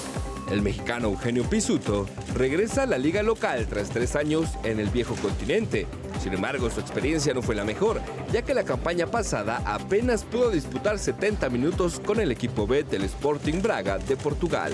El 0.50 0.62
mexicano 0.62 1.09
Eugenio 1.09 1.45
Pisuto 1.45 2.07
regresa 2.35 2.85
a 2.85 2.87
la 2.87 2.97
liga 2.97 3.23
local 3.23 3.67
tras 3.69 3.90
tres 3.90 4.17
años 4.17 4.49
en 4.64 4.81
el 4.81 4.88
viejo 4.88 5.14
continente. 5.17 5.87
Sin 6.23 6.33
embargo, 6.33 6.71
su 6.71 6.81
experiencia 6.81 7.35
no 7.35 7.43
fue 7.43 7.55
la 7.55 7.64
mejor, 7.64 8.00
ya 8.33 8.40
que 8.43 8.55
la 8.55 8.64
campaña 8.64 9.07
pasada 9.07 9.61
apenas 9.67 10.25
pudo 10.25 10.50
disputar 10.50 10.99
70 10.99 11.50
minutos 11.50 12.00
con 12.00 12.19
el 12.19 12.33
equipo 12.33 12.67
B 12.67 12.83
del 12.85 13.05
Sporting 13.05 13.61
Braga 13.61 13.99
de 13.99 14.17
Portugal. 14.17 14.73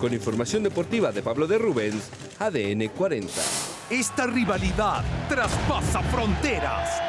Con 0.00 0.12
información 0.12 0.64
deportiva 0.64 1.12
de 1.12 1.22
Pablo 1.22 1.46
de 1.46 1.58
Rubens, 1.58 2.10
ADN 2.40 2.88
40. 2.88 3.32
Esta 3.90 4.26
rivalidad 4.26 5.04
traspasa 5.28 6.02
fronteras. 6.02 7.00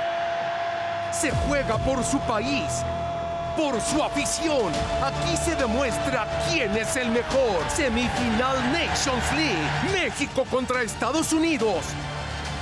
Se 1.12 1.32
juega 1.32 1.84
por 1.84 2.04
su 2.04 2.20
país, 2.20 2.66
por 3.56 3.80
su 3.82 4.04
afición. 4.04 4.72
Aquí 5.04 5.38
se 5.38 5.56
demuestra 5.56 6.28
quién 6.50 6.76
es 6.76 6.96
el 6.96 7.10
mejor. 7.10 7.64
Semifinal 7.70 8.58
Nations 8.72 9.32
League. 9.34 10.02
México 10.04 10.46
contra 10.50 10.82
Estados 10.82 11.34
Unidos. 11.34 11.86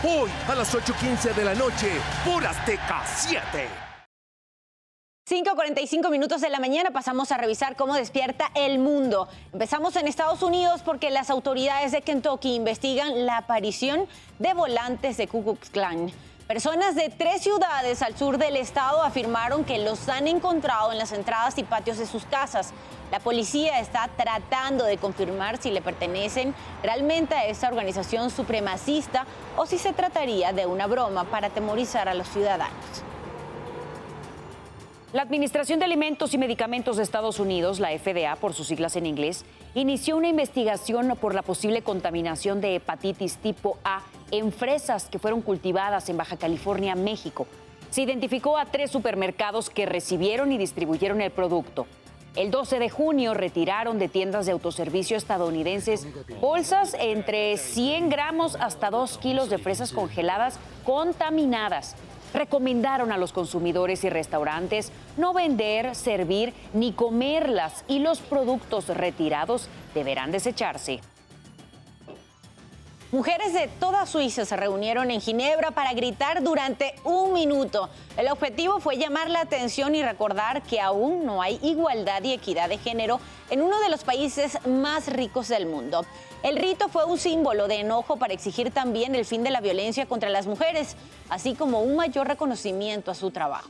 Hoy 0.04 0.30
a 0.48 0.56
las 0.56 0.74
8.15 0.76 1.34
de 1.34 1.46
la 1.46 1.56
noche 1.56 1.92
por 2.26 2.46
Azteca 2.46 3.04
7. 3.06 3.68
5.45 5.30 6.10
minutos 6.10 6.40
de 6.40 6.50
la 6.50 6.60
mañana 6.60 6.92
pasamos 6.92 7.34
a 7.34 7.38
revisar 7.38 7.76
cómo 7.76 7.96
despierta 7.96 8.50
el 8.56 8.80
mundo. 8.80 9.28
Empezamos 9.52 9.98
en 9.98 10.08
Estados 10.08 10.42
Unidos 10.42 10.82
porque 10.86 11.10
las 11.10 11.30
autoridades 11.30 11.92
de 11.92 12.02
Kentucky 12.02 12.56
investigan 12.56 13.26
la 13.26 13.40
aparición 13.40 14.08
de 14.40 14.54
volantes 14.54 15.18
de 15.18 15.28
Ku 15.28 15.44
Klux 15.44 15.70
Klan. 15.70 16.14
Personas 16.48 16.96
de 16.96 17.10
tres 17.10 17.42
ciudades 17.42 18.02
al 18.02 18.18
sur 18.18 18.38
del 18.38 18.56
estado 18.56 19.04
afirmaron 19.04 19.66
que 19.66 19.80
los 19.80 20.08
han 20.08 20.30
encontrado 20.30 20.94
en 20.94 20.98
las 20.98 21.12
entradas 21.12 21.58
y 21.58 21.64
patios 21.64 21.98
de 21.98 22.06
sus 22.06 22.24
casas. 22.24 22.72
La 23.12 23.20
policía 23.20 23.82
está 23.82 24.10
tratando 24.16 24.86
de 24.86 24.96
confirmar 24.98 25.62
si 25.62 25.72
le 25.72 25.82
pertenecen 25.82 26.56
realmente 26.82 27.36
a 27.36 27.46
esta 27.48 27.68
organización 27.68 28.30
supremacista 28.30 29.26
o 29.58 29.66
si 29.66 29.78
se 29.78 29.92
trataría 29.92 30.54
de 30.54 30.66
una 30.66 30.88
broma 30.88 31.26
para 31.26 31.48
atemorizar 31.48 32.08
a 32.08 32.14
los 32.14 32.30
ciudadanos. 32.30 33.04
La 35.12 35.24
Administración 35.24 35.80
de 35.80 35.86
Alimentos 35.86 36.34
y 36.34 36.38
Medicamentos 36.38 36.96
de 36.96 37.04
Estados 37.04 37.40
Unidos, 37.40 37.82
la 37.82 37.90
FDA 37.90 38.38
por 38.38 38.54
sus 38.54 38.68
siglas 38.68 38.96
en 38.96 39.06
inglés, 39.06 39.44
inició 39.76 40.16
una 40.16 40.30
investigación 40.30 41.18
por 41.20 41.36
la 41.36 41.42
posible 41.42 41.82
contaminación 41.82 42.62
de 42.62 42.76
hepatitis 42.76 43.36
tipo 43.36 43.78
A 43.84 44.02
en 44.32 44.52
fresas 44.52 45.08
que 45.10 45.20
fueron 45.20 45.42
cultivadas 45.42 46.10
en 46.10 46.18
Baja 46.18 46.38
California, 46.38 46.96
México. 46.96 47.48
Se 47.90 48.02
identificó 48.02 48.58
a 48.58 48.66
tres 48.66 48.92
supermercados 48.92 49.70
que 49.70 49.86
recibieron 49.86 50.52
y 50.52 50.58
distribuyeron 50.58 51.22
el 51.22 51.32
producto. 51.32 51.88
El 52.36 52.52
12 52.52 52.78
de 52.80 52.90
junio 52.90 53.34
retiraron 53.34 53.98
de 53.98 54.10
tiendas 54.10 54.46
de 54.46 54.52
autoservicio 54.52 55.18
estadounidenses 55.18 56.06
bolsas 56.40 56.96
entre 57.00 57.58
100 57.58 58.10
gramos 58.10 58.56
hasta 58.58 58.92
2 58.92 59.18
kilos 59.18 59.50
de 59.50 59.58
fresas 59.58 59.92
congeladas 59.92 60.60
contaminadas 60.84 61.96
recomendaron 62.34 63.12
a 63.12 63.18
los 63.18 63.34
consumidores 63.34 64.04
y 64.04 64.10
restaurantes 64.10 64.92
no 65.18 65.34
vender, 65.34 65.96
servir 65.96 66.54
ni 66.74 66.92
comerlas 66.92 67.84
y 67.88 68.00
los 68.00 68.20
productos 68.20 68.88
retirados 68.88 69.68
deberán 69.94 70.32
desecharse. 70.32 71.00
Mujeres 73.10 73.54
de 73.54 73.70
toda 73.80 74.06
Suiza 74.06 74.44
se 74.44 74.58
reunieron 74.58 75.12
en 75.12 75.22
Ginebra 75.22 75.72
para 75.72 75.94
gritar 75.94 76.44
durante 76.44 76.94
un 77.06 77.32
minuto. 77.32 77.90
El 78.18 78.28
objetivo 78.28 78.82
fue 78.82 78.98
llamar 78.98 79.30
la 79.30 79.40
atención 79.40 79.96
y 79.96 80.04
recordar 80.04 80.62
que 80.62 80.82
aún 80.82 81.26
no 81.26 81.42
hay 81.42 81.58
igualdad 81.64 82.22
y 82.24 82.34
equidad 82.34 82.68
de 82.68 82.78
género 82.78 83.22
en 83.50 83.62
uno 83.62 83.80
de 83.80 83.88
los 83.88 84.04
países 84.04 84.58
más 84.68 85.08
ricos 85.08 85.48
del 85.48 85.68
mundo. 85.68 86.06
El 86.44 86.58
rito 86.58 86.90
fue 86.90 87.06
un 87.06 87.18
símbolo 87.18 87.70
de 87.70 87.80
enojo 87.80 88.18
para 88.18 88.34
exigir 88.34 88.72
también 88.72 89.16
el 89.16 89.24
fin 89.24 89.42
de 89.42 89.52
la 89.52 89.62
violencia 89.62 90.06
contra 90.06 90.30
las 90.30 90.46
mujeres, 90.46 90.98
así 91.30 91.56
como 91.56 91.80
un 91.80 91.96
mayor 91.96 92.28
reconocimiento 92.28 93.10
a 93.10 93.16
su 93.16 93.32
trabajo. 93.32 93.70